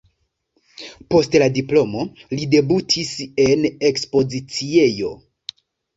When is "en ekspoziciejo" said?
3.45-5.13